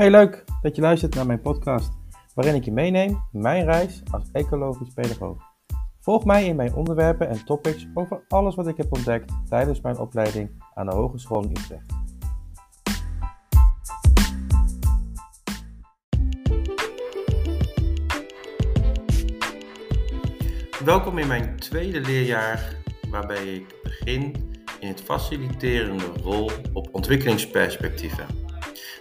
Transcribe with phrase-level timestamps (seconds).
[0.00, 1.92] Hey, leuk dat je luistert naar mijn podcast,
[2.34, 5.42] waarin ik je meeneem mijn reis als ecologisch pedagoog.
[5.98, 9.98] Volg mij in mijn onderwerpen en topics over alles wat ik heb ontdekt tijdens mijn
[9.98, 11.92] opleiding aan de Hogeschool in Utrecht.
[20.84, 22.76] Welkom in mijn tweede leerjaar,
[23.10, 24.34] waarbij ik begin
[24.80, 28.39] in het faciliterende rol op ontwikkelingsperspectieven.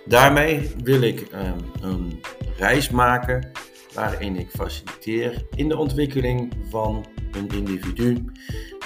[0.09, 2.21] Daarmee wil ik um, een
[2.57, 3.51] reis maken
[3.93, 8.25] waarin ik faciliteer in de ontwikkeling van een individu.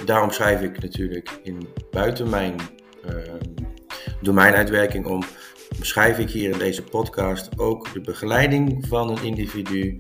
[0.05, 2.55] Daarom schrijf ik natuurlijk in buiten mijn
[3.09, 3.15] uh,
[4.21, 5.23] domeinuitwerking om,
[5.79, 9.97] beschrijf ik hier in deze podcast ook de begeleiding van een individu,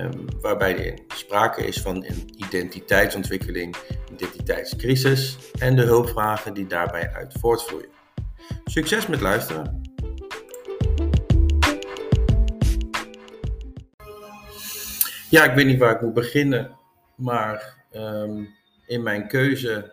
[0.00, 3.76] um, waarbij er sprake is van een identiteitsontwikkeling,
[4.12, 7.88] identiteitscrisis en de hulpvragen die daarbij uit voortvloeien.
[8.64, 9.83] Succes met luisteren!
[15.34, 16.76] Ja, ik weet niet waar ik moet beginnen,
[17.16, 18.54] maar um,
[18.86, 19.92] in mijn keuze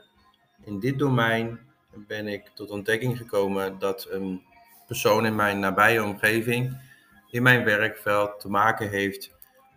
[0.63, 1.59] in dit domein
[2.07, 4.41] ben ik tot ontdekking gekomen dat een
[4.87, 6.77] persoon in mijn nabije omgeving,
[7.29, 9.31] in mijn werkveld, te maken heeft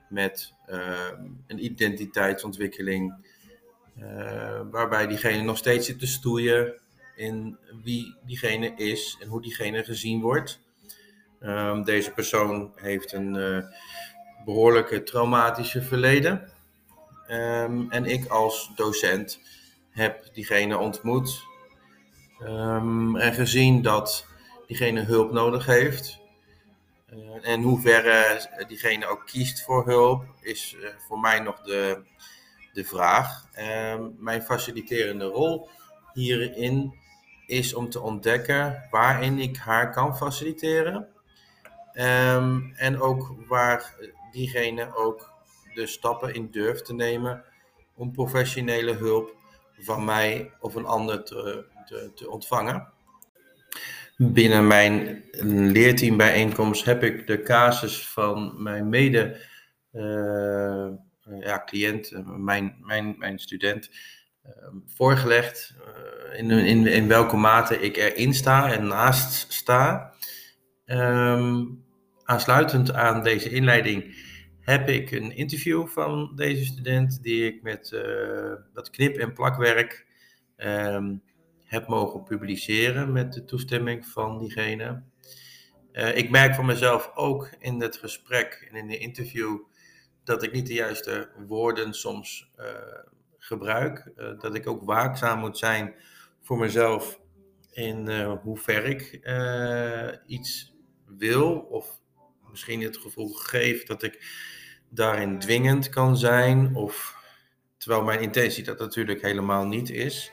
[0.08, 1.08] met uh,
[1.46, 3.14] een identiteitsontwikkeling,
[3.98, 6.80] uh, waarbij diegene nog steeds zit te stoeien
[7.16, 10.60] in wie diegene is en hoe diegene gezien wordt.
[11.40, 13.64] Um, deze persoon heeft een uh,
[14.44, 16.52] behoorlijke traumatische verleden.
[17.30, 19.40] Um, en ik als docent
[19.90, 21.42] heb diegene ontmoet
[22.42, 24.26] um, en gezien dat
[24.66, 26.20] diegene hulp nodig heeft.
[27.12, 32.02] Uh, en hoeverre diegene ook kiest voor hulp, is uh, voor mij nog de,
[32.72, 33.46] de vraag.
[33.92, 35.68] Um, mijn faciliterende rol
[36.12, 36.94] hierin
[37.46, 41.08] is om te ontdekken waarin ik haar kan faciliteren.
[42.74, 43.94] En ook waar
[44.34, 45.32] diegene ook
[45.74, 47.44] de stappen in durft te nemen
[47.94, 49.36] om professionele hulp
[49.78, 52.92] van mij of een ander te, te, te ontvangen.
[54.16, 55.24] Binnen mijn
[55.72, 59.40] leerteambijeenkomst heb ik de casus van mijn mede
[59.92, 60.88] uh,
[61.40, 63.90] ja, cliënt, mijn, mijn, mijn student,
[64.46, 64.52] uh,
[64.86, 65.74] voorgelegd.
[65.78, 70.14] Uh, in, in, in welke mate ik erin sta en naast sta.
[70.86, 71.83] Um,
[72.24, 74.16] aansluitend aan deze inleiding
[74.60, 80.06] heb ik een interview van deze student die ik met uh, wat knip- en plakwerk
[80.56, 81.22] um,
[81.64, 85.02] heb mogen publiceren met de toestemming van diegene.
[85.92, 89.58] Uh, ik merk van mezelf ook in het gesprek en in de interview
[90.24, 92.66] dat ik niet de juiste woorden soms uh,
[93.38, 94.12] gebruik.
[94.38, 95.94] dat ik ook waakzaam moet zijn
[96.40, 97.20] voor mezelf
[97.70, 99.20] in hoe ver ik
[100.26, 100.74] iets
[101.06, 102.02] wil of
[102.54, 104.24] misschien het gevoel geeft dat ik
[104.88, 106.74] daarin dwingend kan zijn.
[106.74, 107.16] Of,
[107.76, 110.32] terwijl mijn intentie dat natuurlijk helemaal niet is.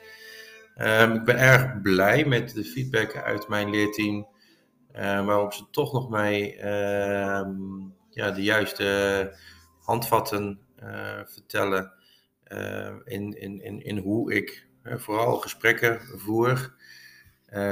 [0.78, 4.28] Um, ik ben erg blij met de feedback uit mijn leerteam.
[4.96, 7.48] Uh, waarop ze toch nog mij uh,
[8.10, 9.38] ja, de juiste
[9.80, 11.94] handvatten uh, vertellen.
[12.44, 16.74] Eh, in, in, in, in hoe ik vooral gesprekken voer.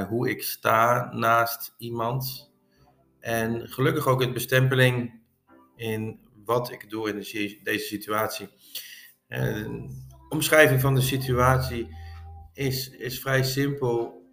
[0.08, 2.49] hoe ik sta naast iemand.
[3.20, 5.20] En gelukkig ook het bestempeling
[5.76, 7.16] in wat ik doe in
[7.62, 8.48] deze situatie.
[9.28, 9.90] En
[10.28, 11.96] omschrijving van de situatie
[12.52, 14.24] is, is vrij simpel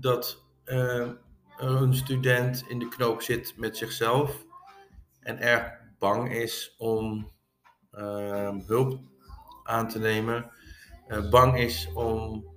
[0.00, 1.10] dat uh,
[1.56, 4.44] een student in de knoop zit met zichzelf
[5.20, 7.30] en erg bang is om
[7.92, 9.00] uh, hulp
[9.64, 10.50] aan te nemen,
[11.08, 12.48] uh, bang is om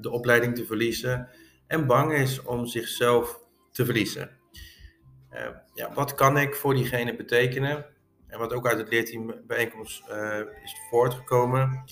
[0.00, 1.28] de opleiding te verliezen
[1.66, 4.37] en bang is om zichzelf te verliezen.
[5.32, 7.86] Uh, ja, wat kan ik voor diegene betekenen?
[8.26, 11.84] En wat ook uit het leerteambijeenkomst uh, is voortgekomen,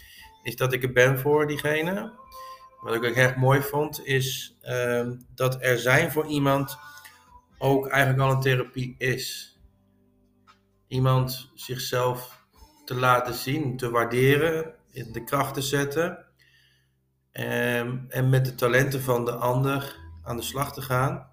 [0.43, 2.13] is dat ik er ben voor diegene.
[2.81, 6.79] Wat ik ook erg mooi vond, is uh, dat er zijn voor iemand
[7.59, 9.59] ook eigenlijk al een therapie is.
[10.89, 12.47] Iemand zichzelf
[12.85, 16.27] te laten zien, te waarderen, in de kracht te zetten.
[17.33, 21.31] Um, en met de talenten van de ander aan de slag te gaan.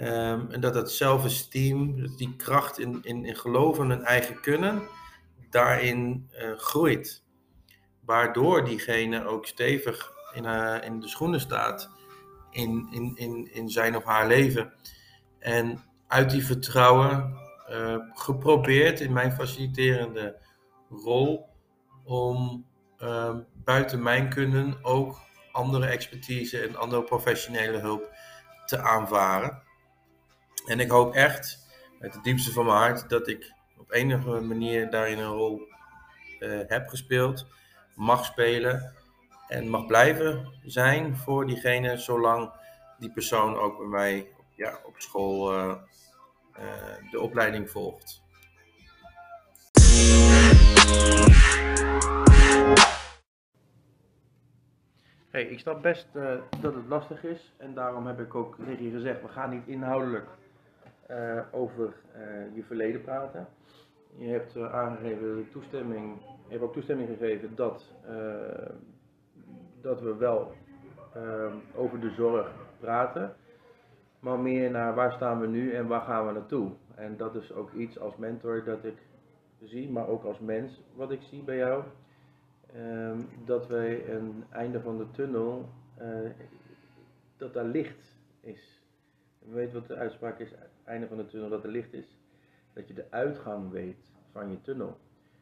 [0.00, 4.82] Um, en dat dat zelfesteem, die kracht in, in, in geloven en eigen kunnen,
[5.50, 7.24] daarin uh, groeit.
[8.04, 11.90] Waardoor diegene ook stevig in, uh, in de schoenen staat
[12.50, 14.72] in, in, in, in zijn of haar leven.
[15.38, 17.34] En uit die vertrouwen
[17.70, 20.38] uh, geprobeerd in mijn faciliterende
[20.90, 21.48] rol
[22.04, 22.66] om
[22.98, 25.20] ehm, buiten mijn kunnen ook
[25.52, 28.10] andere expertise en andere professionele hulp
[28.66, 29.62] te aanvaren.
[30.64, 31.66] En ik hoop echt,
[32.00, 35.60] uit het diepste van mijn hart, dat ik op enige manier daarin een rol
[36.40, 37.46] uh, heb gespeeld,
[37.94, 38.94] mag spelen
[39.48, 42.52] en mag blijven zijn voor diegene, zolang
[42.98, 45.74] die persoon ook bij mij ja, op school uh,
[46.58, 48.24] uh, de opleiding volgt.
[55.30, 56.06] Hey, ik snap best
[56.60, 59.66] dat het lastig is en daarom heb ik ook tegen je gezegd, we gaan niet
[59.66, 60.28] inhoudelijk
[61.10, 63.46] uh, over uh, je verleden praten.
[64.16, 67.92] Je hebt aangegeven toestemming, je hebt ook toestemming gegeven dat,
[69.80, 70.52] dat we wel
[71.74, 73.34] over de zorg praten,
[74.20, 76.70] maar meer naar waar staan we nu en waar gaan we naartoe.
[76.94, 78.96] En dat is ook iets als mentor dat ik
[79.62, 81.82] zie, maar ook als mens wat ik zie bij jou.
[82.76, 85.68] Um, dat wij een einde van de tunnel,
[87.36, 88.80] dat daar licht is.
[89.48, 90.54] We weten wat de uitspraak is,
[90.84, 92.18] einde van de tunnel, dat er licht is.
[92.72, 94.96] Dat je de uitgang weet van je tunnel.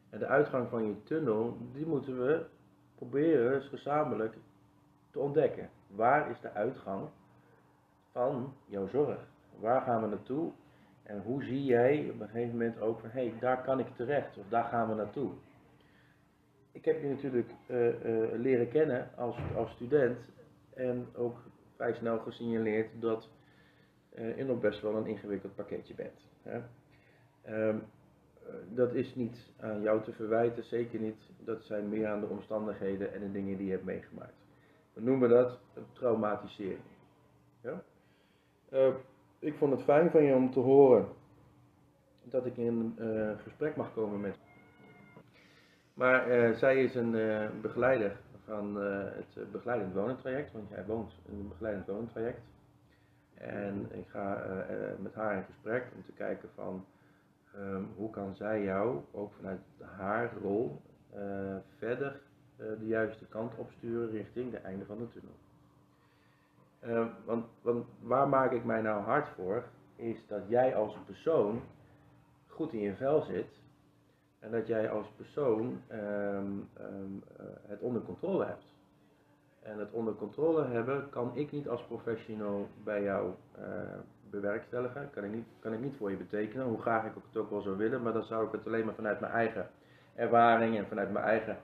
[0.09, 2.45] En de uitgang van je tunnel, die moeten we
[2.95, 4.35] proberen gezamenlijk
[5.11, 5.69] te ontdekken.
[5.87, 7.09] Waar is de uitgang
[8.11, 9.19] van jouw zorg?
[9.59, 10.51] Waar gaan we naartoe?
[11.03, 13.95] En hoe zie jij op een gegeven moment ook van, hé, hey, daar kan ik
[13.95, 15.31] terecht, of daar gaan we naartoe?
[16.75, 20.17] ik heb je natuurlijk uh, uh, leren kennen als, als student
[20.73, 21.37] en ook
[21.75, 23.29] vrij snel gesignaleerd dat
[24.17, 26.27] uh, je nog best wel een ingewikkeld pakketje bent.
[26.41, 26.61] Hè?
[27.67, 27.83] Um,
[28.69, 31.29] dat is niet aan jou te verwijten, zeker niet.
[31.39, 34.45] Dat zijn meer aan de omstandigheden en de dingen die je hebt meegemaakt.
[34.93, 35.59] We noemen dat
[35.93, 36.79] traumatisering.
[37.61, 37.83] Ja?
[39.39, 41.07] ik vond het fijn van je om te horen
[42.23, 44.37] dat ik in een gesprek mag komen met
[45.95, 51.13] maar uh, zij is een uh, begeleider van uh, het begeleidend wonentraject, want jij woont
[51.25, 52.41] in een begeleidend wonentraject.
[53.37, 54.43] En ik ga
[54.99, 56.85] met haar in gesprek om te kijken van
[57.57, 60.81] um, hoe kan zij jou, ook vanuit haar rol,
[61.77, 62.21] verder
[62.57, 65.35] de juiste kant opsturen richting de einde van de tunnel.
[66.79, 69.63] Ehm, want, want waar maak ik mij nou hard voor,
[69.95, 71.61] is dat jij als persoon
[72.47, 73.59] goed in je vel zit
[74.39, 77.23] en dat jij als persoon um, um,
[77.67, 78.74] het onder controle hebt.
[79.65, 83.65] En het onder controle hebben kan ik niet als professional bij jou uh,
[84.29, 85.09] bewerkstelligen.
[85.09, 87.61] Kan ik, niet, kan ik niet voor je betekenen, hoe graag ik het ook wel
[87.61, 88.01] zou willen.
[88.01, 89.69] Maar dan zou ik het alleen maar vanuit mijn eigen
[90.15, 91.57] ervaring en vanuit mijn eigen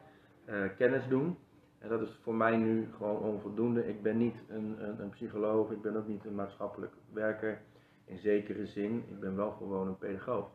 [0.45, 1.37] uh, kennis doen.
[1.79, 3.87] En dat is voor mij nu gewoon onvoldoende.
[3.87, 7.61] Ik ben niet een, een, een psycholoog, ik ben ook niet een maatschappelijk werker
[8.05, 9.03] in zekere zin.
[9.09, 10.49] Ik ben wel gewoon een pedagoog.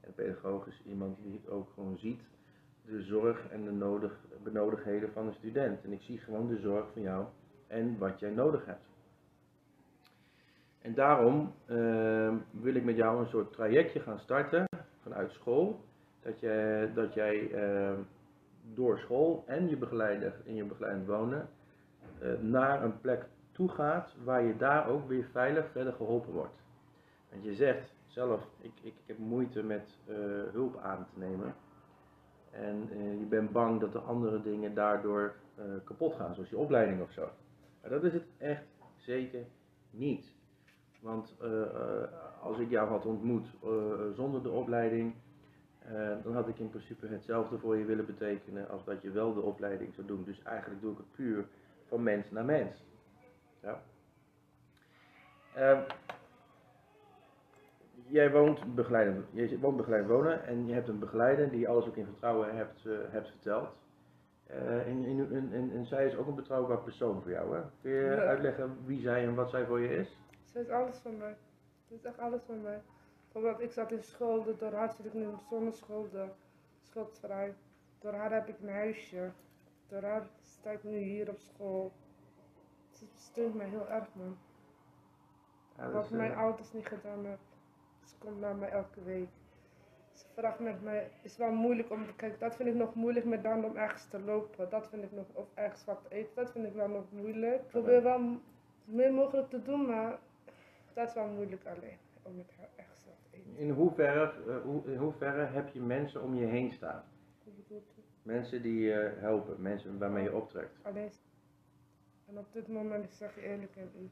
[0.00, 2.20] En pedagoog is iemand die het ook gewoon ziet,
[2.90, 5.84] de zorg en de nodig, benodigdheden van een student.
[5.84, 7.24] En ik zie gewoon de zorg van jou
[7.66, 8.88] en wat jij nodig hebt.
[10.82, 14.64] En daarom uh, wil ik met jou een soort trajectje gaan starten
[15.02, 15.84] vanuit school.
[16.22, 17.98] Dat, je, dat jij uh,
[18.74, 21.48] door school en je begeleider in je begeleidend wonen
[22.22, 26.62] uh, naar een plek toe gaat waar je daar ook weer veilig verder geholpen wordt.
[27.30, 30.16] Want je zegt, zelf, ik, ik, ik heb moeite met uh,
[30.52, 31.54] hulp aan te nemen.
[32.50, 36.56] En uh, je bent bang dat de andere dingen daardoor uh, kapot gaan, zoals je
[36.56, 37.28] opleiding of zo.
[37.80, 38.64] Maar dat is het echt
[38.96, 39.44] zeker
[39.90, 40.32] niet.
[41.00, 41.34] Want
[42.42, 43.46] als ik jou had ontmoet
[44.14, 45.14] zonder de opleiding,
[46.22, 49.40] dan had ik in principe hetzelfde voor je willen betekenen als dat je wel de
[49.40, 50.24] opleiding zou doen.
[50.24, 51.46] Dus eigenlijk doe ik het puur
[51.86, 52.84] van mens naar mens.
[53.62, 53.82] Ja.
[58.10, 61.96] Jij woont begeleidend, je woont begeleidend wonen en je hebt een begeleider die alles ook
[61.96, 63.68] in vertrouwen hebt, uh, hebt verteld.
[64.50, 67.62] Uh, en, en, en, en, zij is ook een betrouwbaar persoon voor jou, hè?
[67.80, 68.16] Kun je ja.
[68.16, 70.18] uitleggen wie zij en wat zij voor je is?
[70.44, 71.36] Zij is alles van mij.
[71.88, 72.82] Ze is echt alles van mij.
[73.32, 76.08] Bijvoorbeeld, ik zat in school, door haar zit ik nu zonder school,
[76.82, 77.54] schuldvrij.
[77.98, 79.30] Door haar heb ik een huisje.
[79.88, 81.92] Door haar sta ik nu hier op school.
[82.90, 84.36] Ze steunt mij heel erg, man.
[85.76, 86.38] Ja, wat mijn uh...
[86.38, 87.49] ouders niet gedaan hebben.
[88.10, 89.28] Ze komt naar mij elke week.
[90.12, 92.38] Ze vraagt met mij, is wel moeilijk om te kijken.
[92.38, 94.70] Dat vind ik nog moeilijk met dan om ergens te lopen.
[94.70, 96.34] Dat vind ik nog, of ergens wat te eten.
[96.34, 97.60] Dat vind ik wel nog moeilijk.
[97.60, 98.40] Ik probeer wel
[98.84, 100.18] meer mogelijk te doen, maar
[100.94, 101.98] dat is wel moeilijk alleen.
[102.22, 103.56] Om met haar echt wat te eten.
[103.56, 107.02] In hoeverre, hoe, in hoeverre heb je mensen om je heen staan?
[108.22, 110.78] Mensen die je helpen, mensen waarmee je optrekt.
[110.82, 111.10] Alleen.
[112.26, 113.76] En op dit moment, ik zeg je eerlijk.
[113.76, 114.10] En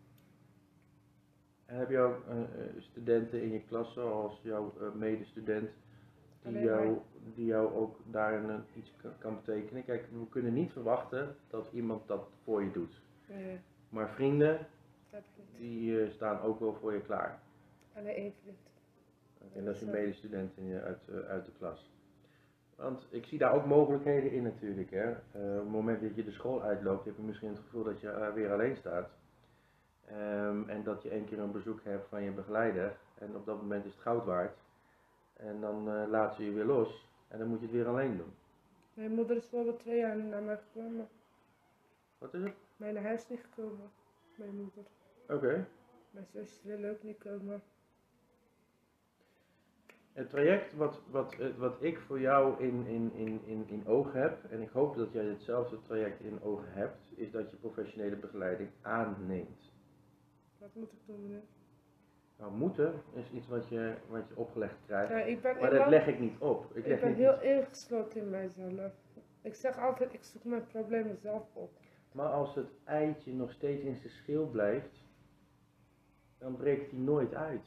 [1.76, 2.34] heb je ook uh,
[2.78, 5.70] studenten in je klas, zoals jouw uh, medestudent,
[6.42, 6.98] die jou,
[7.34, 9.84] die jou ook daarin iets kan, kan, betekenen?
[9.84, 13.02] Kijk, we kunnen niet verwachten dat iemand dat voor je doet.
[13.26, 13.58] Nee.
[13.88, 14.66] Maar vrienden,
[15.58, 17.40] die uh, staan ook wel voor je klaar.
[17.92, 18.34] Vriend.
[19.54, 21.90] En dat is een medestudent in je, uit, eh, uit de klas.
[22.76, 24.90] Want ik zie daar ook mogelijkheden in natuurlijk.
[24.90, 25.10] Hè.
[25.10, 28.00] Eh, op het moment dat je de school uitloopt, heb je misschien het gevoel dat
[28.00, 29.10] je eh, weer alleen staat.
[30.10, 32.96] Ehm, en dat je één keer een bezoek hebt van je begeleider.
[33.14, 34.56] En op dat moment is het goud waard.
[35.36, 37.08] En dan eh laat ze je weer los.
[37.28, 38.34] En dan moet je het weer alleen doen.
[38.94, 41.08] Mijn moeder is bijvoorbeeld twee jaar naar mij gekomen.
[42.18, 42.54] Wat is het?
[42.76, 43.90] Mij naar huis niet gekomen.
[44.34, 44.84] Mijn moeder.
[45.28, 45.66] Oké.
[46.10, 47.62] Mijn zusjes willen ook niet komen.
[50.12, 54.12] Het traject wat, wat, eh, wat ik voor jou in, in, in, in, in oog
[54.12, 58.16] heb, en ik hoop dat jij hetzelfde traject in oog hebt, is dat je professionele
[58.16, 59.67] begeleiding aanneemt.
[60.58, 61.42] Wat moet ik doen, meneer?
[62.38, 65.70] Nou, moeten is iets wat je, wat je opgelegd krijgt, Ja, ik ben, maar ik
[65.70, 66.76] dat ben- leg ik niet op.
[66.76, 68.92] Ik ik ben heel iets- ingesloten in mijzelf.
[69.42, 71.70] Ik zeg altijd, ik zoek mijn problemen zelf op.
[72.12, 75.04] Maar als het eitje nog steeds in zijn schil blijft,
[76.38, 77.66] dan breekt die nooit uit.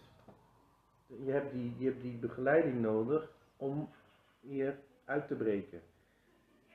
[1.07, 3.89] Je hebt die, je hebt die begeleiding nodig om
[4.39, 5.81] hier uit te breken.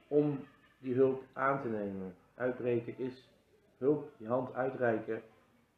[0.08, 0.44] Om
[0.78, 2.14] die hulp aan te nemen.
[2.34, 3.28] Uitbreken is
[3.78, 5.22] hulp, je hand uitreiken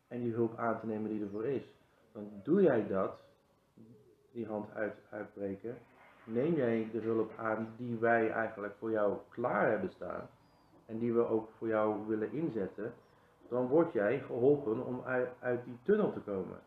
[0.09, 1.63] en die hulp aan te nemen die ervoor is.
[2.13, 3.21] Dan doe jij dat,
[4.33, 5.79] die hand uit, uitbreken,
[6.25, 10.29] neem jij de hulp aan die wij eigenlijk voor jou klaar hebben staan
[10.87, 12.95] en die we ook voor jou willen inzetten,
[13.49, 15.03] dan word jij geholpen om
[15.41, 16.61] uit, die tunnel te komen.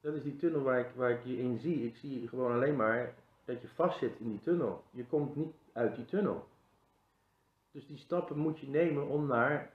[0.00, 1.86] Dat is die tunnel waar ik, waar ik je in zie.
[1.86, 3.14] Ik zie gewoon alleen maar
[3.44, 4.82] dat je vastzit in die tunnel.
[4.90, 6.46] Je komt niet uit die tunnel.
[7.70, 9.72] Dus die stappen moet je nemen om naar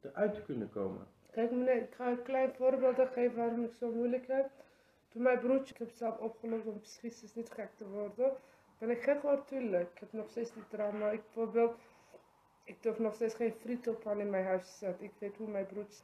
[0.00, 1.06] eruit te kunnen komen.
[1.32, 4.50] Kijk meneer, ik ga een klein voorbeeld geven waarom ik zo moeilijk heb.
[5.08, 8.32] Toen mijn broertje, ik heb zelf opgelost om psychisch niet gek te worden.
[8.78, 9.90] Ben ik gek geworden, tuurlijk.
[9.94, 11.10] Ik heb nog steeds die trauma.
[11.10, 11.76] Ik bijvoorbeeld,
[12.64, 15.04] ik durf nog steeds geen friet aan in mijn huis te zetten.
[15.04, 16.02] Ik weet hoe mijn broertje...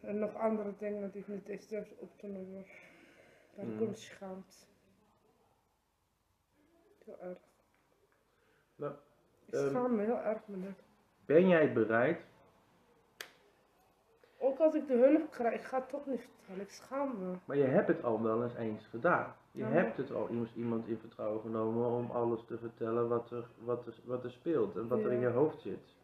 [0.00, 2.66] En nog andere dingen die ik niet eens durf op te noemen.
[3.54, 3.78] Daar Mm.
[3.78, 4.56] komt schaamte.
[7.04, 7.38] Heel erg.
[8.76, 8.94] Nou,
[9.46, 10.74] ik ehm, schaam me heel erg, meneer.
[11.26, 12.20] Ben jij bereid?
[14.44, 16.60] Ook als ik de hulp krijg, ik ga het toch niet vertellen.
[16.62, 17.34] Ik schaam me.
[17.44, 19.34] Maar je hebt het al wel eens eens gedaan.
[19.52, 19.68] Je Ja.
[19.68, 23.86] hebt het al iemand, iemand in vertrouwen genomen om alles te vertellen wat er, wat
[23.86, 25.96] er, wat er speelt en wat er in je hoofd zit.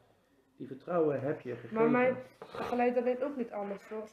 [0.56, 1.76] Die vertrouwen heb je gegeven.
[1.76, 4.09] Maar mijn begeleider weet ook niet alles hoor.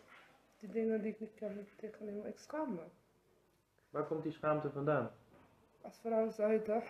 [0.60, 2.82] Die dingen die ik niet kan tegennemen, ik schaam me.
[3.90, 5.12] Waar komt die schaamte vandaan?
[5.82, 6.82] Als vrouw zuiden,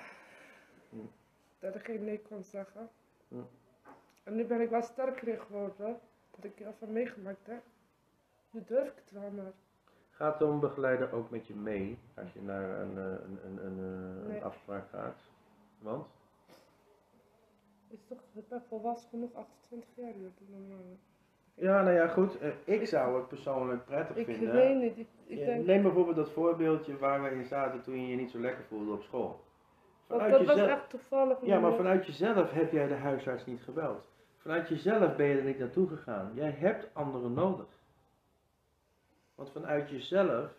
[0.90, 0.98] Hm.
[1.60, 2.90] dat ik geen nee kon zeggen.
[3.28, 3.36] Hm.
[4.24, 6.00] En nu ben ik wel sterker in geworden,
[6.42, 7.62] dat ik heel veel meegemaakt heb.
[8.52, 9.52] Nu durf ik het wel, maar
[10.12, 14.20] Gaat zo'n begeleider ook met je mee als je naar een, eh, een, een, een,
[14.24, 14.44] eh, Nee.
[14.44, 15.20] afspraak gaat?
[15.80, 16.08] Want?
[17.90, 20.98] is toch, ik ben volwassen genoeg, 28 jaar nu, normaal.
[21.54, 22.38] Ja, nou ja, goed.
[22.40, 24.54] eh, ik zou het persoonlijk prettig Ik vinden.
[24.54, 28.02] weet niet, ik, ik Ja, denk, Neem bijvoorbeeld dat voorbeeldje waar we in zaten toen
[28.02, 29.40] je je niet zo lekker voelde op school.
[30.08, 31.38] Vanuit dat was echt toevallig.
[31.42, 34.08] Ja, maar vanuit jezelf heb jij de huisarts niet gebeld.
[34.48, 36.32] Vanuit jezelf ben je er niet naartoe gegaan.
[36.36, 37.68] Jij hebt anderen nodig.
[39.36, 40.52] Want vanuit jezelf,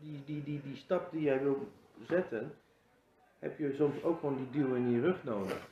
[0.00, 1.68] die, die, die, die stap die jij wil
[2.08, 2.54] zetten,
[3.38, 5.68] heb je soms ook gewoon die duw in je rug nodig.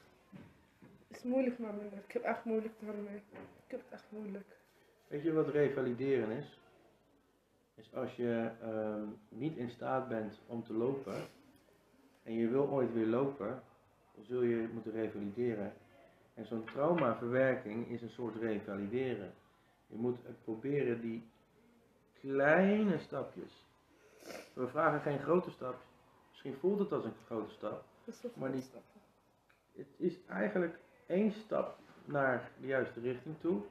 [1.09, 1.93] Het is moeilijk, meneer.
[2.07, 3.23] Ik heb echt moeilijk daarmee.
[3.67, 4.57] Ik heb het echt moeilijk.
[5.09, 6.59] Weet je wat revalideren is?
[7.75, 11.23] Is als je ehm, niet in staat bent om te lopen
[12.23, 13.63] en je wil ooit weer lopen,
[14.15, 15.73] dan zul je moeten revalideren.
[16.37, 19.33] En zo'n traumaverwerking is een soort revalideren.
[19.87, 21.31] Je moet proberen die
[22.21, 23.65] kleine stapjes.
[24.53, 25.77] We vragen geen grote stap.
[26.31, 27.85] Misschien voelt het als een grote stap.
[28.35, 28.65] Maar die-.
[29.73, 33.63] Het is eigenlijk één stap naar de juiste richting toe,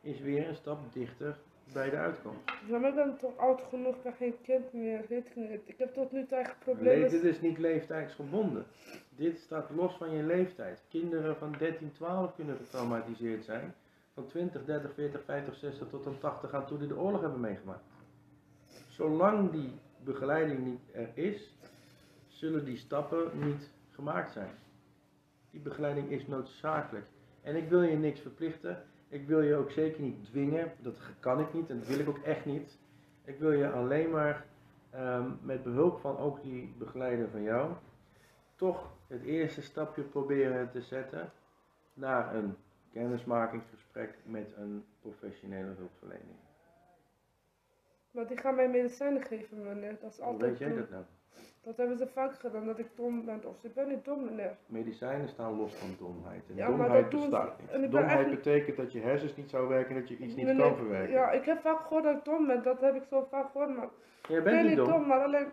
[0.00, 1.38] is weer een stap dichter
[1.72, 2.38] bij de uitkomst.
[2.66, 5.60] Ja, maar ik ben toch oud genoeg, ik ben geen kind meer, weet ik niet.
[5.64, 7.10] Ik heb tot nu toe Le- problemen.
[7.10, 8.64] dit is niet leeftijdsgebonden.
[9.16, 10.82] Dit staat los van je leeftijd.
[10.88, 13.74] Kinderen van 13, 12 kunnen getraumatiseerd zijn.
[14.14, 17.40] Van 20, 30, 40, 50, 60 tot aan 80 aan toe die de oorlog hebben
[17.40, 17.84] meegemaakt.
[18.88, 19.72] Zolang die
[20.04, 21.56] begeleiding niet er is,
[22.28, 24.50] zullen die stappen niet gemaakt zijn.
[25.50, 27.06] Die begeleiding is noodzakelijk.
[27.42, 28.82] En ik wil je niks verplichten.
[29.12, 30.72] Ik wil je ook zeker niet dwingen.
[30.78, 32.78] Dat kan ik niet en dat wil ik ook echt niet.
[33.24, 34.46] Ik wil je alleen maar
[34.90, 37.72] ehm, met behulp van ook die begeleider van jou,
[38.56, 41.32] toch het eerste stapje proberen te zetten
[41.94, 42.56] naar een
[42.92, 46.38] kennismakingsgesprek met een professionele hulpverlening.
[48.10, 49.98] Maar die gaan mij medicijnen geven, meneer.
[50.00, 51.04] Dat is Hoe altijd weet jij dat nou?
[51.62, 53.44] Dat hebben ze vaak gedaan, dat ik dom ben.
[53.44, 54.56] Of ik ben niet dom, meneer.
[54.66, 56.42] Medicijnen staan los van domheid.
[56.48, 57.84] En Ja, domheid doen bestaat niet.
[57.84, 60.76] ik Domheid betekent dat je hersens niet zou werken en dat je iets niet kan
[60.76, 61.12] verwerken.
[61.14, 62.62] Ja, ik heb vaak gehoord dat ik dom ben.
[62.62, 63.88] Dat heb ik zo vaak gehoord, maar
[64.28, 64.86] ik bent ben niet dom.
[64.88, 65.46] dom, maar alleen...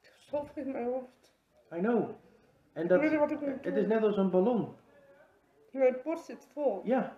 [0.00, 1.32] Ik zoveel in mijn hoofd.
[1.74, 2.08] I know.
[2.72, 4.68] En Ik dat, weet niet wat ik moet het is net als een ballon.
[5.70, 6.80] Mijn bord zit vol.
[6.84, 7.16] Ja,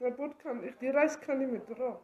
[0.00, 2.00] Mijn bord kan, ik, die reis kan niet meer erop.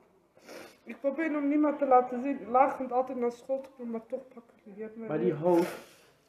[0.88, 2.50] Ik probeer om niemand te laten zien.
[2.50, 5.78] Lagend altijd naar school te komen, maar toch pakken die hier mij maar die hoofd,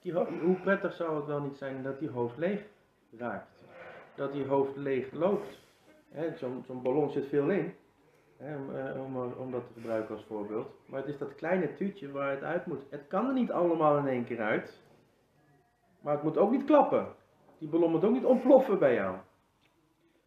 [0.02, 2.66] die ho- hoe prettig zou het wel niet zijn dat die hoofd leeg
[3.18, 3.66] raakt.
[4.16, 5.60] Dat die hoofd leeg loopt.
[6.10, 7.74] Hè, Zo'n zo'n ballon zit veel in.
[8.38, 10.68] Hè, om, eh, om, er- om dat te gebruiken als voorbeeld.
[10.86, 12.82] Maar het is dat kleine tuutje waar het uit moet.
[12.90, 14.82] Het kan er niet allemaal in één keer uit.
[16.02, 17.08] Maar het moet ook niet klappen.
[17.58, 19.16] Die ballon moet ook niet ontploffen bij jou.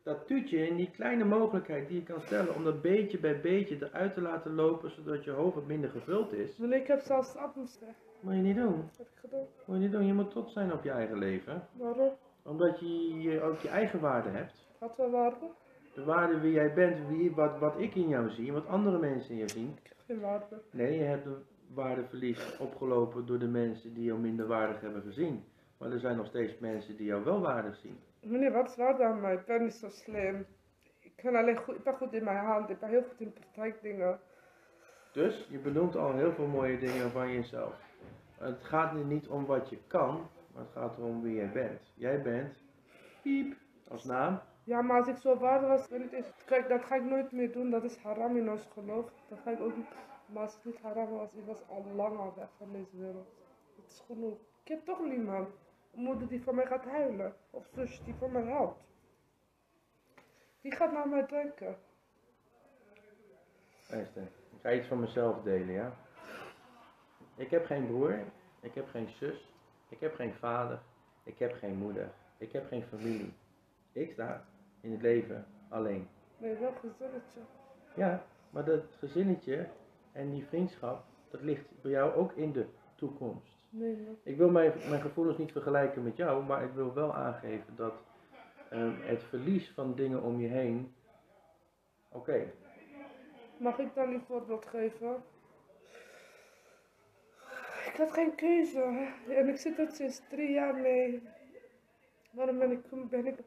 [0.02, 3.76] Dat tuutje en die kleine mogelijkheid die je kan stellen om dat beetje bij beetje
[3.80, 6.59] eruit te laten lopen zodat je hoofd wat minder gevuld is.
[6.59, 7.94] Ik heb zelfs atmosfeer.
[8.21, 8.76] Moet je niet doen.
[8.76, 9.47] Dat heb ik gedaan.
[9.66, 10.06] Moet je niet doen.
[10.06, 11.68] Je moet trots zijn op je eigen leven.
[11.73, 12.12] Waarom?
[12.42, 14.68] Omdat je, je ook je eigen waarde hebt.
[14.78, 15.50] Wat voor waarde?
[15.94, 19.30] De waarde wie jij bent, wie, wat, wat ik in jou zie, wat andere mensen
[19.30, 19.76] in jou zien.
[19.82, 20.62] Ik heb geen waarde.
[20.71, 21.42] Nee, je hebt een
[21.75, 25.44] waardeverlies opgelopen door de mensen die jou minder waardig hebben gezien.
[25.78, 27.99] Maar er zijn nog steeds mensen die jou wel waardig zien.
[28.23, 29.35] Meneer, wat is waarde aan mij?
[29.35, 30.47] Ik ben niet zo slim.
[31.00, 32.71] Ik, kan alleen goed, ik ben goed in mijn hand.
[32.71, 34.21] Ik ben heel goed in praktijkdingen.
[35.12, 37.75] Dus je benoemt al heel veel mooie dingen van jezelf.
[38.38, 41.93] Het gaat nu niet om wat je kan, maar het gaat erom wie jij bent.
[41.95, 42.62] Jij bent
[43.23, 43.57] piep
[43.88, 44.41] als naam.
[44.64, 46.45] Ja, maar als ik zo waarde was, ben ik echt...
[46.45, 47.71] Kijk, dat ga ik nooit meer doen.
[47.71, 49.12] Dat is haram in ons geloof.
[49.29, 49.87] Dat ga ik ook niet...
[50.26, 53.29] Maar als het niet haram was, ik was al lang al weg van deze wereld.
[53.76, 54.38] Het is genoeg.
[54.62, 55.49] Ik heb toch niemand.
[55.95, 57.35] Moeder die voor mij gaat huilen.
[57.51, 58.85] Of zus die voor mij helpt.
[60.61, 61.77] Wie gaat naar mij denken?
[63.89, 65.93] Luister, ik ga iets van mezelf delen, ja.
[67.37, 68.19] Ik heb geen broer,
[68.61, 69.53] ik heb geen zus,
[69.89, 70.81] ik heb geen vader,
[71.23, 73.33] ik heb geen moeder, ik heb geen familie.
[73.93, 74.45] Ik sta
[74.81, 76.09] in het leven alleen.
[76.39, 77.41] Nee, wel gezinnetje.
[77.95, 79.69] Ja, maar dat gezinnetje
[80.13, 83.57] en die vriendschap, dat ligt bij jou ook in de toekomst.
[83.75, 84.19] Nee.
[84.23, 87.95] Ik wil mijn, mijn gevoelens niet vergelijken met jou, maar ik wil wel aangeven dat
[88.71, 90.95] ehm, het verlies van dingen om je heen.
[92.08, 92.52] Oké,
[93.63, 95.23] Mag ik dan een voorbeeld geven?
[97.87, 99.08] Ik had geen keuze.
[99.28, 101.23] En ik zit er sinds drie jaar mee.
[102.30, 103.08] Waarom ben ik...
[103.11, 103.39] Ben ik...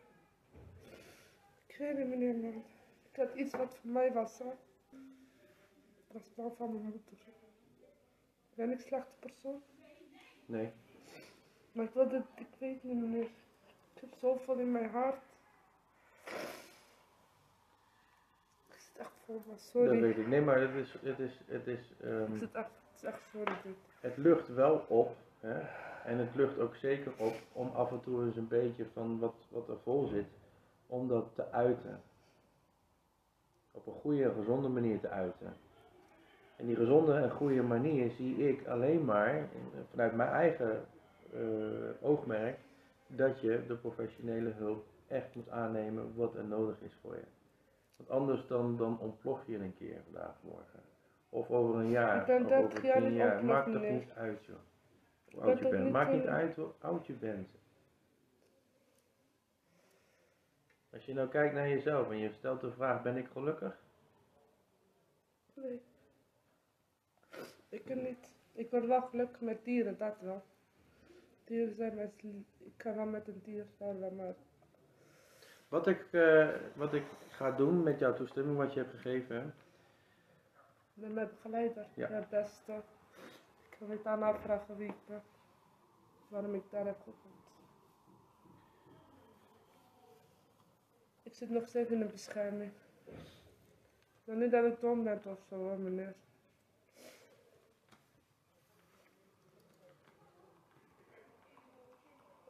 [1.67, 2.63] Ik weet niet meneer man.
[3.11, 4.39] Ik had iets wat voor mij was.
[4.39, 4.49] Hè.
[6.07, 7.01] Ik was bang van mijn moeder.
[8.53, 9.61] Ben ik een slechte persoon?
[10.45, 10.71] Nee.
[11.71, 12.23] Maar ik wilde...
[12.35, 13.23] Ik weet niet meneer.
[13.93, 15.17] Ik heb zoveel in mijn hart.
[18.67, 20.01] Ik zit echt vol van Dat sorry.
[20.01, 20.27] weet ik.
[20.27, 22.69] Nee, maar het is, het is, het is, ehm, Ik zit echt...
[22.91, 23.75] Het is echt sorry dit.
[23.99, 25.15] het lucht wel op.
[25.39, 25.59] Hè?
[26.05, 29.35] En het lucht ook zeker op om af en toe eens een beetje van wat,
[29.49, 30.27] wat er vol zit,
[30.87, 32.01] om dat te uiten.
[33.71, 35.57] Op een goede, gezonde manier te uiten.
[36.55, 39.47] En die gezonde en goede manier zie ik alleen maar
[39.89, 40.85] vanuit mijn eigen
[41.33, 41.39] eh,
[42.01, 42.57] oogmerk
[43.07, 47.23] dat je de professionele hulp echt moet aannemen wat er nodig is voor je.
[47.97, 50.79] Want anders dan, dan ontplof je een keer vandaag morgen.
[51.29, 52.19] Of over een jaar.
[52.19, 53.45] Ik ben of 30 over jaar 10 niet jaar.
[53.45, 54.55] Maakt toch niet uit joh.
[55.31, 55.91] Hoe oud je bent.
[55.91, 57.49] Maakt niet eh, uit hoe oud je bent.
[60.93, 63.77] Als je nou kijkt naar jezelf en je stelt de vraag, ben ik gelukkig?
[65.53, 65.81] Nee.
[67.75, 68.33] Ik kan niet.
[68.53, 70.43] Ik word wel gelukkig met dieren, dat wel.
[71.43, 72.45] Dieren zijn lief.
[72.57, 74.35] Ik kan wel met een dier verder, maar
[75.67, 79.53] Wat ik, eh, wat ik ga doen met jouw toestemming, wat je hebt gegeven,
[80.93, 82.07] met mijn begeleider, Ja.
[82.09, 82.71] het beste.
[83.69, 85.23] Ik kan me daarna vragen wie ik ben.
[86.27, 87.43] Waarom ik daar heb gekomen.
[91.23, 92.71] Ik zit nog steeds in de bescherming.
[94.23, 96.15] Nou, niet dat ik dom ben of zo meneer.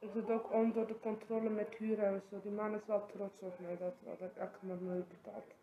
[0.05, 2.39] Ik zit ook onder de controle met en zo.
[2.41, 5.53] Die man is wel trots op mij dat, dat ik elke maand mee betaald.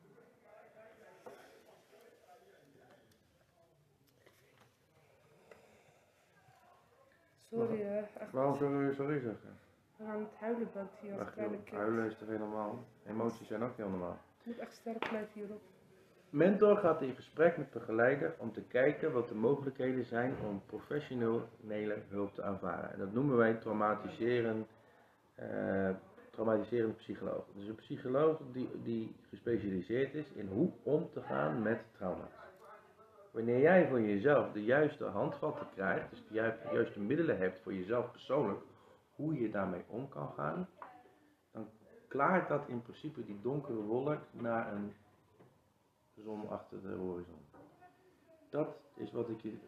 [7.51, 8.33] Sorry hè, echt.
[8.33, 9.59] waarom zou je sorry zeggen?
[9.97, 11.77] We gaan het huilen bent hier als Ach, kleine joh, kind.
[11.77, 12.85] huilen is toch heel normaal?
[13.07, 14.19] Emoties zijn ook heel normaal.
[14.41, 15.63] Ik moet echt sterk blijven hierop.
[16.33, 22.03] Mentor gaat in gesprek met begeleider om te kijken wat de mogelijkheden zijn om professionele
[22.09, 22.93] hulp te aanvaren.
[22.93, 24.67] En dat noemen wij traumatiseren,
[25.35, 25.91] eh,
[26.31, 27.45] traumatiserende psycholoog.
[27.55, 32.41] Dus een psycholoog die, die gespecialiseerd is in hoe om te gaan met trauma's.
[33.31, 37.75] wanneer jij voor jezelf de juiste handvatten krijgt, dus ju- de juiste middelen hebt voor
[37.75, 38.61] jezelf persoonlijk,
[39.15, 40.69] hoe je daarmee om kan gaan,
[41.53, 41.69] dan
[42.09, 44.93] klaart dat in principe die donkere wolk naar een
[46.17, 47.39] zon achter de horizon.
[48.51, 49.59] Dat is wat ik je.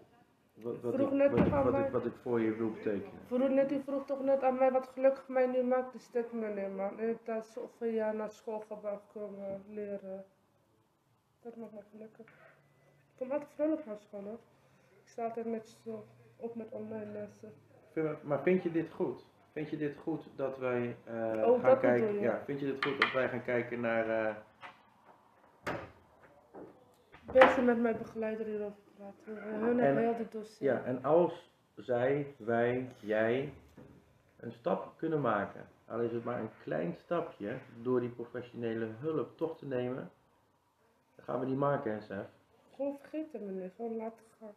[0.54, 1.84] Wat, wat, Vroeg ik, net wat, ik, wat, mij.
[1.84, 3.20] ik, wat ik voor je wil betekenen.
[3.26, 6.32] Vroeg net, u vroeg toch net aan mij wat gelukkig mij nu maakt, de stuk
[6.32, 6.98] meneer man.
[6.98, 10.24] En dat zoveel jaar naar school ben gekomen leren.
[11.40, 12.26] Dat maakt me gelukkig.
[12.26, 14.38] Ik kom altijd vrolijk naar school hoor.
[15.02, 16.04] Ik sta altijd met zo
[16.36, 17.52] op met online lessen.
[18.22, 19.26] Maar vind je dit goed?
[19.52, 22.20] Vind je dit goed dat wij eh, Oh, gaan kijken?
[22.20, 24.34] Ja, vind je dit goed dat wij gaan kijken naar eh,
[27.34, 29.42] Beste met mijn begeleider hierover praten.
[29.42, 30.72] Hun En- hebben heel dossier.
[30.72, 33.52] Ja, en als zij, wij, jij
[34.36, 39.36] een stap kunnen maken, al is het maar een klein stapje, door die professionele hulp
[39.36, 40.10] toch te nemen,
[41.16, 42.26] dan gaan we die maken, hè, Sef?
[42.74, 44.54] Gewoon vergeten meneer, gewoon laten gaan.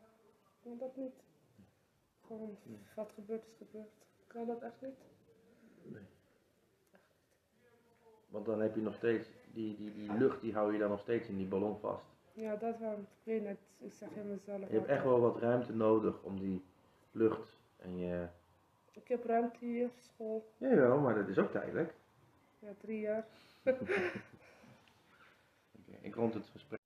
[0.63, 1.13] Kan dat niet?
[2.27, 2.57] Gewoon,
[2.95, 3.91] wat gebeurt is gebeurd.
[4.27, 4.95] Kan dat echt niet?
[8.29, 10.99] Want dan heb je nog steeds, die, die, die lucht die hou je dan nog
[10.99, 12.05] steeds in die ballon vast.
[12.39, 12.91] Ja, dat wel.
[12.91, 13.57] Ik weet het.
[13.79, 14.69] Ik zeg in mezelf.
[14.69, 16.63] Je hebt echt wel wat ruimte nodig om die
[17.11, 18.27] lucht en je...
[18.91, 20.51] Ik heb ruimte hier, school.
[20.57, 21.93] Jawel, maar dat is ook tijdelijk.
[22.59, 23.25] Ja, drie jaar.
[25.77, 26.79] Oké, ik rond het gesprek.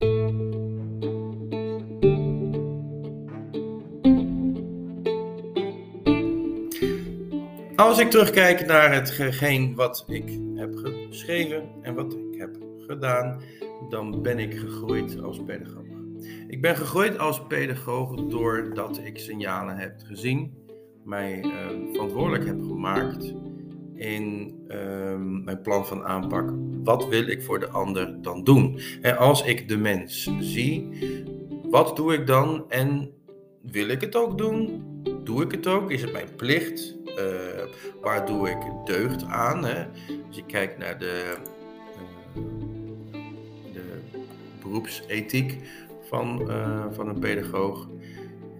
[7.76, 13.42] Als ik terugkijk naar hetgeen wat ik heb geschreven en wat ik heb gedaan,
[13.88, 15.86] dan ben ik gegroeid als pedagoog.
[16.48, 20.54] Ik ben gegroeid als pedagoog doordat ik signalen heb gezien,
[21.04, 21.50] mij eh,
[21.92, 23.34] verantwoordelijk heb gemaakt
[23.94, 26.52] in ehm, mijn plan van aanpak.
[26.84, 28.78] Wat wil ik voor de ander dan doen?
[29.00, 30.88] En als ik de mens zie,
[31.70, 33.10] wat doe ik dan en
[33.62, 34.84] wil ik het ook doen?
[35.24, 35.90] Doe ik het ook?
[35.90, 36.96] Is het mijn plicht?
[37.16, 37.64] Eh,
[38.00, 39.64] waar doe ik deugd aan?
[39.64, 39.86] Hè?
[40.26, 41.36] Als je kijkt naar de,
[44.72, 45.58] beroepsethiek
[46.08, 47.88] van, eh, van een pedagoog,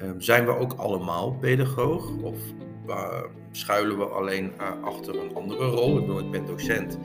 [0.02, 2.10] eh, zijn we ook allemaal pedagoog?
[2.22, 2.38] Of
[2.86, 5.98] eh, schuilen we alleen eh, achter een andere rol?
[5.98, 6.98] Ik bedoel, ik ben docent.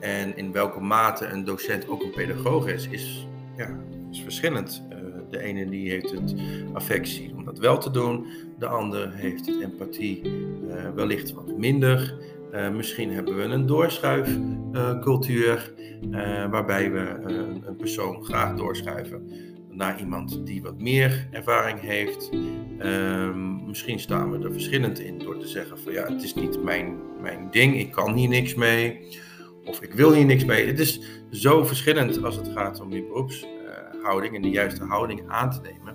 [0.00, 3.78] En in welke mate een docent ook een pedagoog is, is, ja,
[4.10, 4.86] is verschillend.
[5.30, 6.34] De ene die heeft het
[6.72, 8.26] affectie om dat wel te doen.
[8.58, 10.22] De ander heeft het empathie
[10.94, 12.14] wellicht wat minder.
[12.52, 15.74] Eh, misschien hebben we een doorschuifcultuur,
[16.10, 17.34] eh, waarbij we eh,
[17.64, 19.30] een persoon graag doorschuiven
[19.70, 22.30] naar iemand die wat meer ervaring heeft.
[22.78, 26.62] Ehm, misschien staan we er verschillend in door te zeggen van ja, het is niet
[26.62, 29.18] mijn, mijn ding, ik kan hier niks mee.
[29.64, 30.66] Of ik wil hier niks mee.
[30.66, 35.50] Het is zo verschillend als het gaat om die beroepshouding en de juiste houding aan
[35.50, 35.94] te nemen.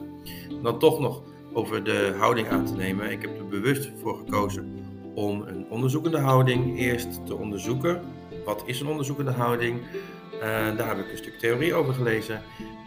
[0.63, 3.11] Dan toch nog over de houding aan te nemen.
[3.11, 4.82] Ik heb er bewust voor gekozen
[5.15, 8.02] om een onderzoekende houding eerst te onderzoeken.
[8.45, 9.80] Wat is een onderzoekende houding?
[10.41, 12.41] Eh, daar heb ik een stuk theorie over gelezen.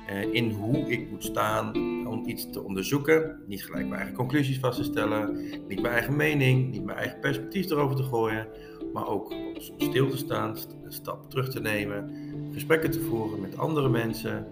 [0.07, 1.77] eh, in hoe ik moet staan
[2.09, 3.41] om iets te onderzoeken.
[3.47, 5.35] Niet gelijk mijn eigen conclusies vast te stellen.
[5.69, 6.71] Niet mijn eigen mening.
[6.71, 8.47] Niet mijn eigen perspectief erover te gooien.
[8.93, 10.57] Maar ook om stil te staan.
[10.57, 12.11] st- Een stap terug te nemen.
[12.53, 14.47] Gesprekken te voeren met andere mensen.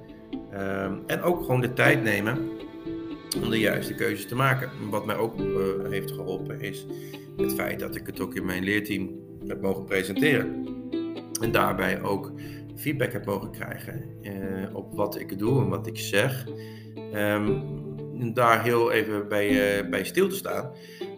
[0.50, 2.48] ehm, en ook gewoon de tijd nemen
[3.42, 4.70] om de juiste keuzes te maken.
[4.90, 6.86] Wat mij ook eh, heeft geholpen is
[7.36, 9.10] het feit dat ik het ook in mijn leerteam
[9.46, 10.66] heb mogen presenteren.
[11.40, 12.32] En daarbij ook
[12.76, 14.32] feedback heb mogen krijgen eh,
[14.76, 16.46] op wat ik doe en wat ik zeg.
[17.12, 20.70] En daar heel even bij, eh, bij stil te staan,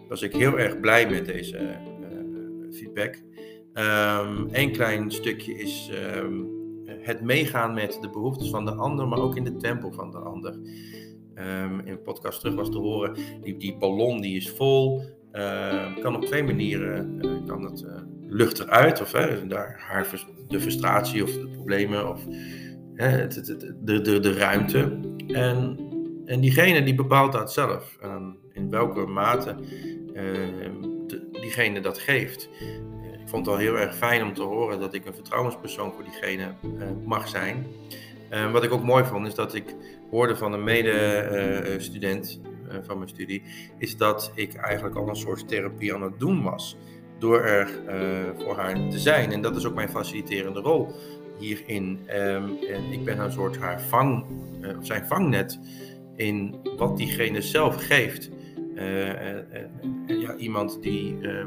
[0.07, 1.77] was ik heel erg blij met deze
[2.71, 3.21] feedback.
[4.51, 6.43] Eén klein stukje is ehm,
[6.85, 10.17] het meegaan met de behoeftes van de ander, maar ook in de tempo van de
[10.17, 10.59] ander.
[11.37, 15.97] Ehm, in de podcast terug was te horen, die, die ballon die is vol, eh,
[16.01, 17.91] kan op twee manieren, eh, kan het eh,
[18.27, 19.11] lucht eruit, of
[19.47, 22.21] daar, haar, de frustratie of de problemen, of
[22.95, 23.45] het,
[23.83, 24.99] de, de, de ruimte.
[25.27, 25.77] En,
[26.25, 29.55] en diegene die bepaalt dat zelf, ehm, in welke mate
[30.13, 32.49] ehm, de- diegene dat geeft.
[33.21, 36.03] Ik vond het al heel erg fijn om te horen dat ik een vertrouwenspersoon voor
[36.03, 37.65] diegene eh, mag zijn.
[38.29, 39.75] Eh, wat ik ook mooi vond, is dat ik
[40.09, 42.41] hoorde van een medestudent
[42.83, 43.43] van mijn studie,
[43.77, 46.77] is dat ik eigenlijk al een soort therapie aan het doen was.
[47.19, 49.31] Door er eh, voor haar te zijn.
[49.31, 50.93] En dat is ook mijn faciliterende rol
[51.39, 51.99] hierin.
[52.05, 54.25] Ehm, en ik ben een soort haar vang,
[54.61, 55.59] eh, of zijn vangnet
[56.15, 58.29] in wat diegene zelf geeft.
[58.75, 59.37] Eh, eh,
[60.07, 61.45] eh, ja, iemand die eh,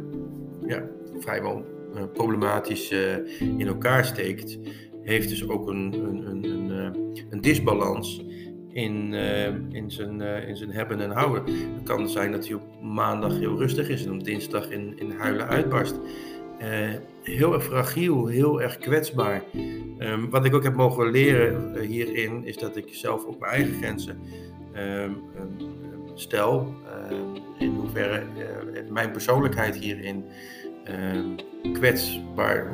[0.66, 0.82] ja,
[1.18, 1.64] vrijwel
[1.94, 4.58] eh, problematisch eh, in elkaar steekt,
[5.02, 8.24] heeft dus ook een, een, een, een, eh, een disbalans
[8.72, 11.44] in, uh, in, zijn, uh, in zijn hebben en houden.
[11.74, 15.10] Het kan zijn dat hij op maandag heel rustig is en op dinsdag in, in
[15.10, 15.98] huilen uitbarst.
[17.22, 19.42] Heel erg fragiel, heel erg kwetsbaar.
[19.98, 23.74] Um, wat ik ook heb mogen leren hierin, is dat ik zelf ook mijn eigen
[23.74, 24.18] grenzen
[24.76, 25.16] um,
[26.14, 26.74] stel.
[27.58, 28.22] in hoeverre
[28.90, 30.24] mijn persoonlijkheid hierin
[31.72, 32.70] kwetsbaar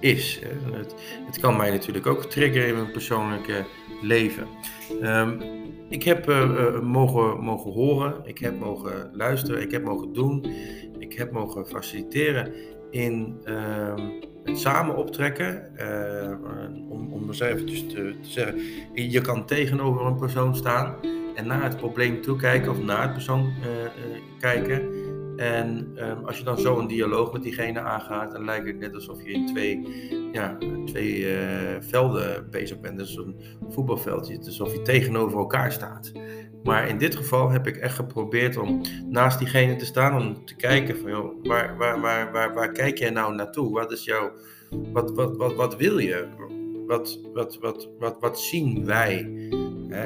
[0.00, 0.40] is.
[0.72, 0.94] Het,
[1.26, 3.64] het, kan mij natuurlijk ook triggeren in mijn persoonlijke
[4.02, 4.46] leven.
[5.02, 5.40] Um,
[5.88, 10.46] ik heb uh, mogen, mogen horen, ik heb mogen luisteren, ik heb mogen doen,
[10.98, 12.52] ik heb mogen faciliteren
[12.90, 13.94] in uh,
[14.44, 15.70] het samen optrekken.
[15.76, 18.60] Uh, om, om eens eventjes te, te, zeggen,
[18.92, 20.94] je kan tegenover een persoon staan
[21.34, 23.52] en naar het probleem toe kijken of naar het persoon
[24.40, 25.09] kijken.
[25.40, 28.94] En um, als je dan zo een dialoog met diegene aangaat, dan lijkt het net
[28.94, 29.82] alsof je in twee,
[30.32, 31.36] ja, twee uh,
[31.80, 32.98] velden bezig bent.
[32.98, 36.12] Dus een voetbalveldje, alsof je tegenover elkaar staat.
[36.62, 40.56] Maar in dit geval heb ik echt geprobeerd om naast diegene te staan, om te
[40.56, 43.72] kijken van, joh, waar, waar, waar, waar, waar kijk jij nou naartoe?
[43.72, 44.32] Wat is jouw,
[44.92, 46.28] wat, wat, wat, wat wil je?
[46.86, 49.48] Wat, wat, wat, wat, wat zien wij?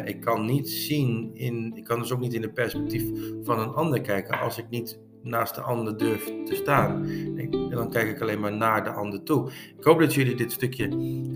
[0.04, 3.04] ik kan niet zien in, ik kan dus ook niet in het perspectief
[3.42, 7.04] van een ander kijken als ik niet naast de ander durf te staan.
[7.36, 9.50] En dan kijk ik alleen maar naar de ander toe.
[9.78, 10.88] Ik hoop dat jullie dit stukje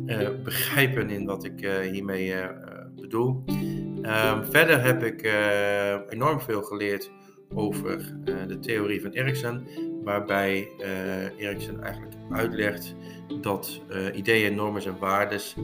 [0.07, 2.47] uh, begrijpen in wat ik uh, hiermee uh,
[3.01, 3.45] bedoel.
[3.47, 5.23] Um, verder heb ik
[6.09, 7.11] enorm veel geleerd
[7.55, 9.67] over de theorie van Erikson,
[10.05, 10.69] waarbij
[11.37, 12.95] Erikson eigenlijk uitlegt
[13.41, 13.83] dat
[14.15, 15.57] ideeën, normen en waardes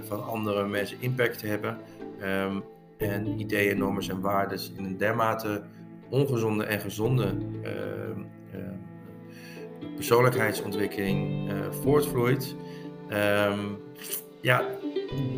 [0.00, 1.78] van andere mensen impact hebben.
[2.22, 2.62] Um,
[2.98, 5.62] en ideeën, normen en waardes in een dermate
[6.10, 7.70] ongezonde en gezonde uh,
[8.54, 8.60] uh,
[9.94, 12.56] persoonlijkheidsontwikkeling uh, voortvloeit.
[13.10, 13.78] Um,
[14.40, 14.64] ja,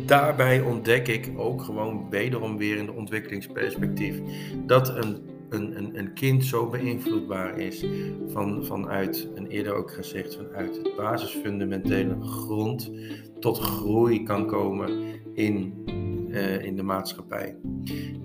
[0.05, 4.21] daarbij ontdek ik ook gewoon wederom weer in de ontwikkelingsperspectief
[4.65, 7.85] dat een, een, een, kind zo beïnvloedbaar is
[8.27, 12.91] van, vanuit, en eerder ook gezegd, vanuit het basisfundamentele grond
[13.39, 15.83] tot groei kan komen in
[16.31, 17.55] uh, in de maatschappij.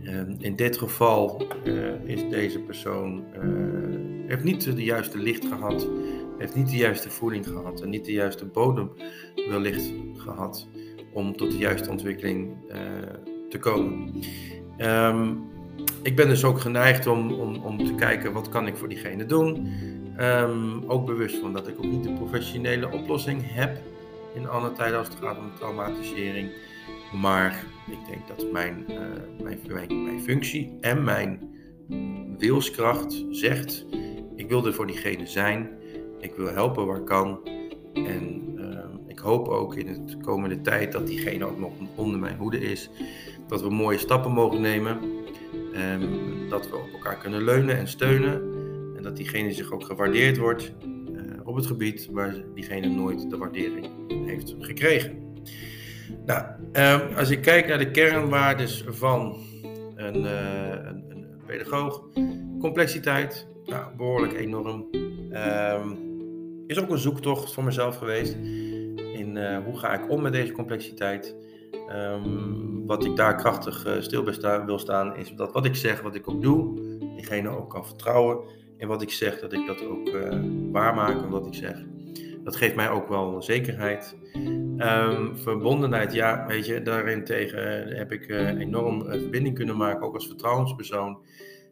[0.03, 3.25] Uh, in dit geval uh, is deze persoon
[4.27, 5.89] heeft niet de juiste licht gehad,
[6.39, 8.91] heeft niet de juiste voeding gehad en niet de juiste bodem
[9.49, 10.69] wellicht gehad
[11.13, 12.57] om tot de juiste ontwikkeling
[13.49, 14.15] te komen.
[14.79, 15.45] Um,
[16.03, 19.27] ik ben dus ook geneigd om, om, om te kijken wat kan ik voor diegene
[19.27, 19.69] doen.
[20.21, 23.79] Um, ook bewust van dat ik ook niet de professionele oplossing heb
[24.35, 26.51] in alle tijden als het gaat om traumatisering.
[27.21, 28.97] Maar ik denk dat mijn, uh,
[29.43, 31.51] mijn, mijn, functie en mijn
[32.39, 33.87] wilskracht zegt:
[34.37, 35.71] ik wil er voor diegene zijn,
[36.21, 37.41] ik wil helpen waar kan.
[37.93, 42.37] En uh, ik hoop ook in de komende tijd dat diegene ook nog onder mijn
[42.37, 42.91] hoede is.
[43.47, 44.99] Dat we mooie stappen mogen nemen.
[45.75, 48.35] Um, dat we op elkaar kunnen leunen en steunen.
[48.97, 53.37] En dat diegene zich ook gewaardeerd wordt uh, op het gebied waar diegene nooit de
[53.37, 53.89] waardering
[54.27, 55.26] heeft gekregen.
[56.27, 59.37] Nou, um, als ik kijk naar de kernwaardes van
[59.95, 62.03] een, uh, een, een pedagoog,
[62.61, 64.87] complexiteit, nou, behoorlijk enorm.
[65.33, 65.99] Um,
[66.67, 68.35] is ook een zoektocht voor mezelf geweest
[69.13, 71.37] in uh, hoe ga ik om met deze complexiteit.
[71.91, 74.25] Um, wat ik daar krachtig uh, stil
[74.67, 76.81] wil staan, is dat wat ik zeg, wat ik ook doe,
[77.15, 78.39] diegene ook kan vertrouwen.
[78.79, 80.11] En wat ik zeg, dat ik dat ook
[80.73, 81.85] waarmaak wat ik zeg.
[82.45, 84.17] Dat geeft mij ook wel zekerheid.
[84.79, 90.07] Um, verbondenheid, ja, weet je, daarin tegen heb ik uh, enorm uh, verbinding kunnen maken,
[90.07, 91.19] ook als vertrouwenspersoon.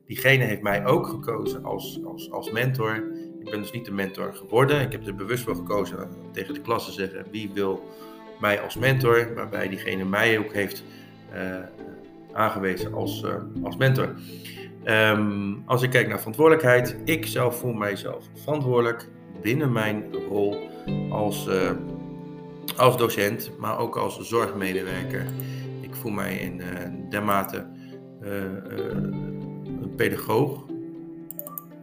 [0.07, 2.95] Diegene heeft mij ook gekozen als, als, als mentor.
[3.41, 4.81] Ik ben dus niet de mentor geworden.
[4.81, 7.83] Ik heb er bewust voor gekozen tegen de klas te zeggen wie wil
[8.41, 10.85] mij als mentor, waarbij diegene mij ook heeft
[12.33, 13.25] aangewezen als,
[13.63, 14.15] als mentor.
[14.85, 19.09] Um, als ik kijk naar verantwoordelijkheid, ik zelf voel mijzelf verantwoordelijk
[19.43, 20.69] binnen mijn rol
[21.11, 21.49] als,
[22.77, 25.27] als docent, maar ook als zorgmedewerker.
[25.81, 26.67] Ik voel mij in uh,
[27.11, 27.67] dermate
[28.23, 28.43] uh,
[29.81, 30.65] een pedagoog.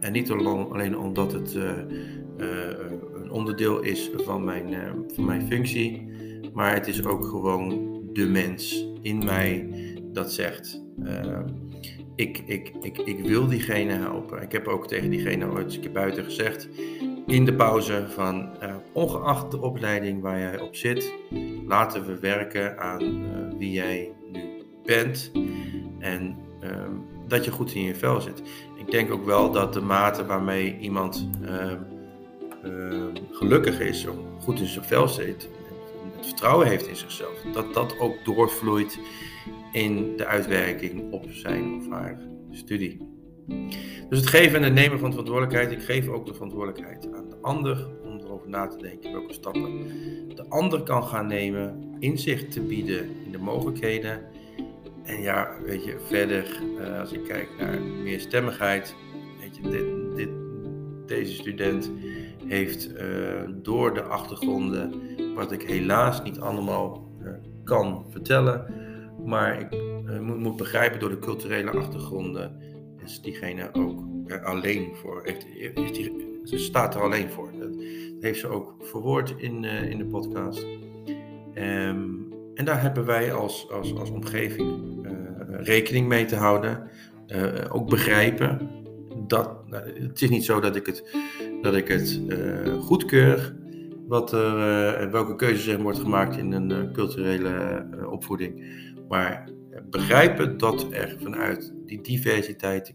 [0.00, 6.08] En niet alleen omdat het een onderdeel is van mijn, van mijn functie,
[6.52, 9.68] maar het is ook gewoon de mens in mij
[10.12, 10.82] dat zegt
[12.14, 14.42] ik, ik, ik, ik wil diegene helpen.
[14.42, 16.68] Ik heb ook tegen diegene ooit een keer buiten gezegd
[17.32, 21.12] in de pauze van uh, ongeacht de opleiding waar jij op zit,
[21.66, 24.40] laten we werken aan uh, wie jij nu
[24.84, 25.30] bent
[25.98, 26.70] en uh,
[27.26, 28.42] dat je goed in je vel zit.
[28.76, 31.78] Ik denk ook wel dat de mate waarmee iemand ehm,
[32.62, 34.06] ehm, gelukkig is,
[34.40, 35.48] goed in zijn vel zit,
[36.16, 38.98] het vertrouwen heeft in zichzelf, dat dat ook doorvloeit
[39.72, 42.18] in de uitwerking op zijn of haar
[42.50, 43.11] studie.
[44.08, 47.36] Dus het geven en het nemen van verantwoordelijkheid, ik geef ook de verantwoordelijkheid aan de
[47.40, 49.86] ander om erover na te denken welke stappen
[50.34, 54.20] de ander kan gaan nemen, inzicht te bieden in de mogelijkheden.
[55.02, 58.94] En ja, weet je, verder, uh, als ik kijk naar meerstemmigheid,
[59.40, 60.28] weet je, dit, dit,
[61.06, 61.90] deze student
[62.46, 63.00] heeft uh,
[63.62, 64.92] door de achtergronden,
[65.34, 67.28] wat ik helaas niet allemaal uh,
[67.64, 68.66] kan vertellen,
[69.24, 69.70] maar ik
[70.20, 72.71] moet, moet begrijpen door de culturele achtergronden
[73.04, 74.00] is diegene ook
[74.42, 75.20] alleen voor.
[75.24, 75.46] Heeft,
[75.94, 77.50] die, ze staat er alleen voor.
[77.58, 77.74] Dat
[78.20, 80.66] heeft ze ook verwoord in, uh, in de podcast.
[81.54, 85.12] Um, en daar hebben wij als, als, als omgeving uh,
[85.48, 86.90] rekening mee te houden.
[87.28, 88.70] Uh, ook begrijpen
[89.26, 89.68] dat.
[89.68, 91.16] Nou, het is niet zo dat ik het,
[91.62, 92.20] dat ik het
[92.78, 93.60] goedkeur.
[94.06, 98.64] Wat er, welke keuzes er wordt gemaakt in een culturele opvoeding.
[99.08, 99.48] Maar
[99.90, 102.94] begrijpen dat er vanuit die diversiteit,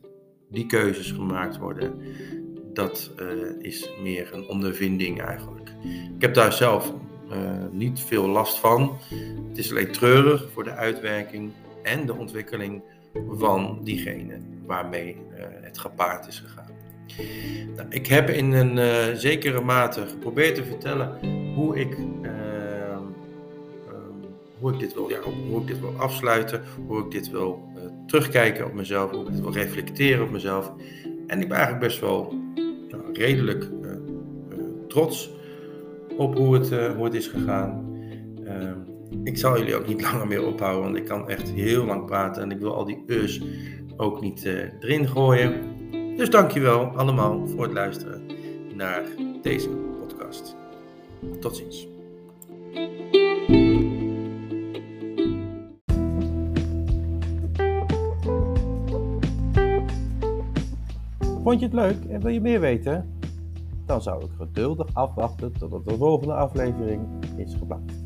[0.50, 2.02] die keuzes gemaakt worden,
[2.74, 3.28] dat uh,
[3.60, 5.72] is meer een ondervinding eigenlijk.
[6.16, 6.94] Ik heb daar zelf
[7.32, 7.36] uh,
[7.72, 8.98] niet veel last van.
[9.50, 11.52] Het is alleen treurig voor de uitwerking
[11.84, 12.82] en de ontwikkeling
[13.30, 16.76] van diegene waarmee uh, het gepaard is gegaan.
[17.76, 21.20] Nou, ik heb in een zekere mate geprobeerd te vertellen
[21.56, 21.98] hoe ik
[24.60, 27.84] hoe ik dit wil, ja, hoe ik dit wil afsluiten, hoe ik dit wil uh,
[28.08, 30.74] terugkijken op mezelf, hoe ik dit wil reflecteren op mezelf.
[31.28, 32.34] En ik ben eigenlijk best wel
[33.14, 35.32] redelijk uh, uh, trots
[36.18, 37.98] op hoe het, hoe het is gegaan.
[38.46, 38.78] Ehm,
[39.24, 42.42] ik zal jullie ook niet langer meer ophouden, want ik kan echt heel lang praten
[42.42, 43.42] en ik wil al die us
[43.98, 45.62] ook niet erin gooien.
[46.18, 48.22] Dus dankjewel allemaal voor het luisteren
[48.74, 49.04] naar
[49.42, 50.56] deze podcast.
[51.40, 51.97] Tot ziens.
[61.48, 63.20] Vond je het leuk en wil je meer weten?
[63.86, 68.04] Dan zou ik geduldig afwachten totdat de volgende aflevering is geplaatst.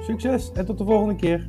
[0.00, 1.48] Succes en tot de volgende keer!